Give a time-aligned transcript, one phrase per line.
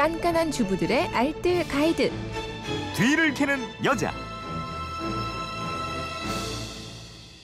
[0.00, 2.10] 깐깐한 주부들의 알뜰 가이드.
[2.96, 4.10] 뒤를 캐는 여자.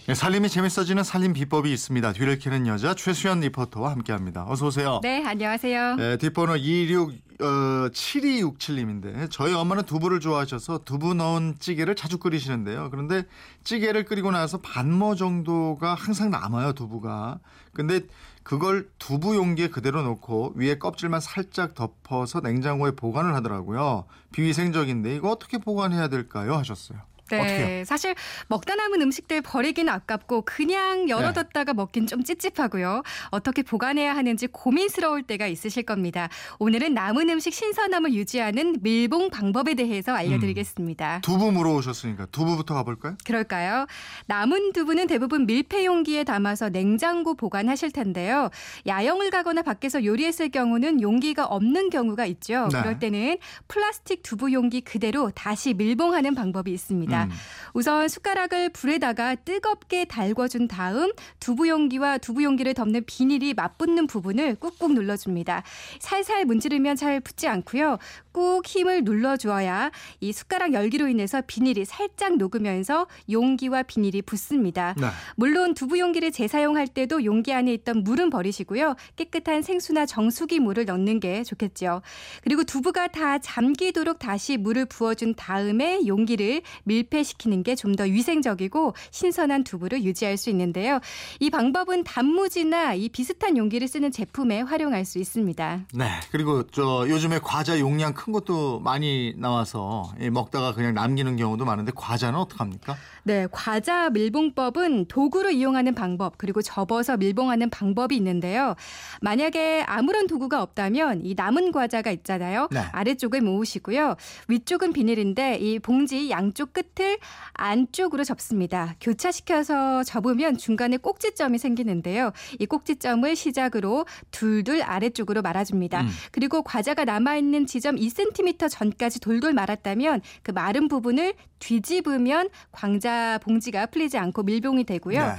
[0.06, 2.14] 네, 살림이 재밌어지는 살림 비법이 있습니다.
[2.14, 4.46] 뒤를 캐는 여자 최수연 리포터와 함께합니다.
[4.48, 5.00] 어서 오세요.
[5.02, 5.96] 네, 안녕하세요.
[5.96, 12.88] 네, 뒷번호 26 어, 7267님인데 저희 엄마는 두부를 좋아하셔서 두부 넣은 찌개를 자주 끓이시는데요.
[12.90, 13.24] 그런데
[13.64, 17.38] 찌개를 끓이고 나서 반모 정도가 항상 남아요, 두부가.
[17.72, 18.00] 근데
[18.42, 24.04] 그걸 두부 용기에 그대로 놓고 위에 껍질만 살짝 덮어서 냉장고에 보관을 하더라고요.
[24.32, 26.54] 비위생적인데 이거 어떻게 보관해야 될까요?
[26.54, 27.00] 하셨어요.
[27.30, 27.84] 네, 어떻게요?
[27.84, 28.14] 사실
[28.48, 31.76] 먹다 남은 음식들 버리긴 아깝고 그냥 열어뒀다가 네.
[31.76, 33.02] 먹긴 좀 찝찝하고요.
[33.30, 36.28] 어떻게 보관해야 하는지 고민스러울 때가 있으실 겁니다.
[36.58, 41.20] 오늘은 남은 음식 신선함을 유지하는 밀봉 방법에 대해서 알려드리겠습니다.
[41.22, 43.16] 두부 물어오셨으니까 두부부터 가볼까요?
[43.24, 43.86] 그럴까요?
[44.26, 48.50] 남은 두부는 대부분 밀폐 용기에 담아서 냉장고 보관하실 텐데요.
[48.86, 52.68] 야영을 가거나 밖에서 요리했을 경우는 용기가 없는 경우가 있죠.
[52.72, 52.80] 네.
[52.80, 57.15] 그럴 때는 플라스틱 두부 용기 그대로 다시 밀봉하는 방법이 있습니다.
[57.24, 57.30] 음.
[57.74, 64.92] 우선 숟가락을 불에다가 뜨겁게 달궈준 다음 두부 용기와 두부 용기를 덮는 비닐이 맞붙는 부분을 꾹꾹
[64.94, 65.62] 눌러줍니다.
[66.00, 67.98] 살살 문지르면 잘 붙지 않고요.
[68.32, 74.94] 꾹 힘을 눌러주어야 이 숟가락 열기로 인해서 비닐이 살짝 녹으면서 용기와 비닐이 붙습니다.
[74.98, 75.06] 네.
[75.36, 78.94] 물론 두부 용기를 재사용할 때도 용기 안에 있던 물은 버리시고요.
[79.16, 82.02] 깨끗한 생수나 정수기 물을 넣는 게 좋겠죠.
[82.42, 88.92] 그리고 두부가 다 잠기도록 다시 물을 부어준 다음에 용기를 밀 폐시키는 게 좀 더 위생적이고
[89.10, 91.00] 신선한 두부를 유지할 수 있는데요.
[91.40, 95.86] 이 방법은 단무지나 이 비슷한 용기를 쓰는 제품에 활용할 수 있습니다.
[95.94, 96.08] 네.
[96.30, 101.92] 그리고 저 요즘에 과자 용량 큰 것도 많이 나와서 예, 먹다가 그냥 남기는 경우도 많은데
[101.94, 102.96] 과자는 어떡합니까?
[103.22, 108.74] 네, 과자 밀봉법은 도구를 이용하는 방법 그리고 접어서 밀봉하는 방법이 있는데요.
[109.20, 112.68] 만약에 아무런 도구가 없다면 이 남은 과자가 있잖아요.
[112.70, 112.80] 네.
[112.92, 114.16] 아래쪽을 모으시고요.
[114.48, 117.18] 위쪽은 비닐인데 이 봉지 양쪽 끝을
[117.52, 118.94] 안쪽으로 접습니다.
[119.00, 122.32] 교차시켜서 접으면 중간에 꼭지점이 생기는데요.
[122.58, 126.02] 이 꼭지점을 시작으로 둘둘 아래쪽으로 말아줍니다.
[126.02, 126.08] 음.
[126.32, 134.18] 그리고 과자가 남아있는 지점 2cm 전까지 돌돌 말았다면 그 마른 부분을 뒤집으면 광자 봉지가 풀리지
[134.18, 135.20] 않고 밀봉이 되고요.
[135.20, 135.32] 네.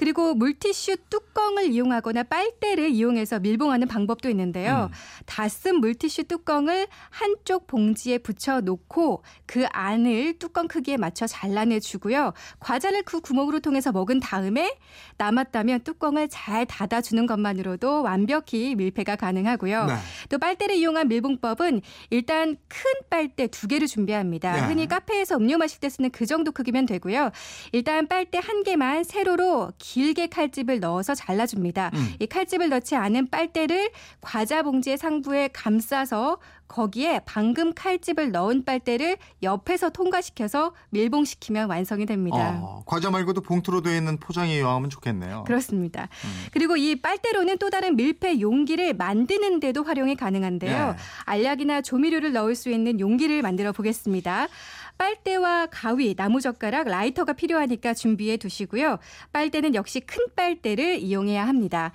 [0.00, 4.88] 그리고 물티슈 뚜껑을 이용하거나 빨대를 이용해서 밀봉하는 방법도 있는데요.
[4.90, 4.94] 음.
[5.26, 12.32] 다쓴 물티슈 뚜껑을 한쪽 봉지에 붙여 놓고 그 안을 뚜껑 크기에 맞춰 잘라내 주고요.
[12.60, 14.74] 과자를 그 구멍으로 통해서 먹은 다음에
[15.18, 19.84] 남았다면 뚜껑을 잘 닫아 주는 것만으로도 완벽히 밀폐가 가능하고요.
[19.84, 19.92] 네.
[20.30, 24.52] 또 빨대를 이용한 밀봉법은 일단 큰 빨대 두 개를 준비합니다.
[24.52, 24.60] 네.
[24.60, 27.32] 흔히 카페에서 음료 마실 때 쓰는 그 정도 크기면 되고요.
[27.72, 31.90] 일단 빨대 한 개만 세로로 길게 칼집을 넣어서 잘라줍니다.
[31.94, 32.14] 음.
[32.20, 33.90] 이 칼집을 넣지 않은 빨대를
[34.20, 42.60] 과자 봉지의 상부에 감싸서 거기에 방금 칼집을 넣은 빨대를 옆에서 통과시켜서 밀봉시키면 완성이 됩니다.
[42.62, 45.42] 어, 과자 말고도 봉투로 되어 있는 포장이 이용하면 좋겠네요.
[45.44, 46.02] 그렇습니다.
[46.02, 46.46] 음.
[46.52, 50.92] 그리고 이 빨대로는 또 다른 밀폐 용기를 만드는 데도 활용이 가능한데요.
[50.92, 50.96] 네.
[51.24, 54.46] 알약이나 조미료를 넣을 수 있는 용기를 만들어 보겠습니다.
[55.00, 58.98] 빨대와 가위, 나무젓가락, 라이터가 필요하니까 준비해 두시고요.
[59.32, 61.92] 빨대는 역시 큰 빨대를 이용해야 합니다.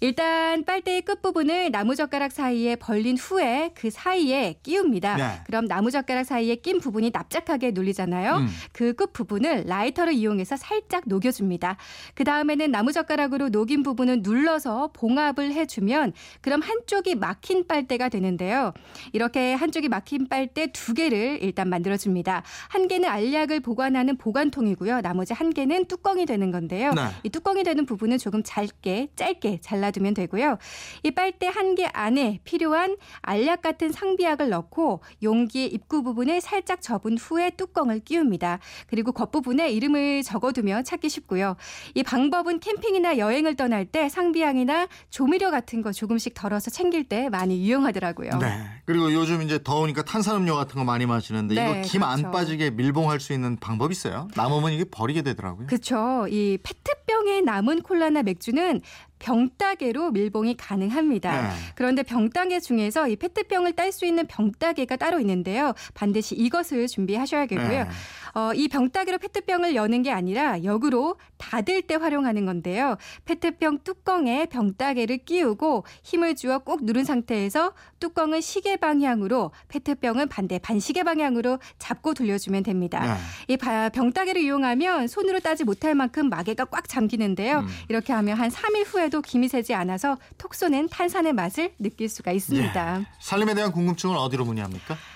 [0.00, 5.16] 일단 빨대의 끝부분을 나무젓가락 사이에 벌린 후에 그 사이에 끼웁니다.
[5.16, 5.40] 네.
[5.46, 8.36] 그럼 나무젓가락 사이에 낀 부분이 납작하게 눌리잖아요.
[8.36, 8.48] 음.
[8.72, 11.76] 그 끝 부분을 라이터를 이용해서 살짝 녹여줍니다.
[12.14, 18.72] 그 다음에는 나무젓가락으로 녹인 부분을 눌러서 봉합을 해주면 그럼 한쪽이 막힌 빨대가 되는데요.
[19.12, 22.42] 이렇게 한쪽이 막힌 빨대 두 개를 일단 만들어줍니다.
[22.68, 25.02] 한 개는 알약을 보관하는 보관통이고요.
[25.02, 26.92] 나머지 한 개는 뚜껑이 되는 건데요.
[26.94, 27.02] 네.
[27.22, 30.58] 이 뚜껑이 되는 부분은 조금 짧게 짧게 잘라 두면 되고요.
[31.02, 37.18] 이 빨대 한 개 안에 필요한 알약 같은 상비약을 넣고 용기의 입구 부분을 살짝 접은
[37.18, 38.60] 후에 뚜껑을 끼웁니다.
[38.86, 41.56] 그리고 겉부분에 이름을 적어두면 찾기 쉽고요.
[41.94, 47.62] 이 방법은 캠핑이나 여행을 떠날 때 상비약이나 조미료 같은 거 조금씩 덜어서 챙길 때 많이
[47.66, 48.30] 유용하더라고요.
[48.40, 48.64] 네.
[48.86, 52.30] 그리고 요즘 이제 더우니까 탄산음료 같은 거 많이 마시는데 네, 이거 김안 그렇죠.
[52.30, 54.28] 빠지게 밀봉할 수 있는 방법 있어요?
[54.36, 55.66] 남으면 이게 버리게 되더라고요.
[55.66, 56.26] 그렇죠.
[56.30, 58.80] 이 페트병에 남은 콜라나 맥주는
[59.18, 61.42] 병따개로 밀봉이 가능합니다.
[61.42, 61.48] 네.
[61.74, 65.72] 그런데 병따개 중에서 이 페트병을 딸 수 있는 병따개가 따로 있는데요.
[65.94, 67.68] 반드시 이것을 준비하셔야겠고요.
[67.84, 67.88] 네.
[68.36, 72.96] 어, 이 병따개로 페트병을 여는 게 아니라 역으로 닫을 때 활용하는 건데요.
[73.24, 81.02] 페트병 뚜껑에 병따개를 끼우고 힘을 주어 꼭 누른 상태에서 뚜껑을 시계 방향으로 페트병은 반대 반시계
[81.02, 83.00] 방향으로 잡고 돌려주면 됩니다.
[83.00, 83.54] 네.
[83.54, 87.60] 이 바- 병따개를 이용하면 손으로 따지 못할 만큼 마개가 꽉 잠기는데요.
[87.60, 87.68] 음.
[87.88, 93.00] 이렇게 하면 한 3일 후에도 김이 새지 않아서 톡 쏘는 탄산의 맛을 느낄 수가 있습니다.
[93.00, 93.06] 예.
[93.18, 94.94] 살림에 대한 궁금증은 어디로 문의합니까?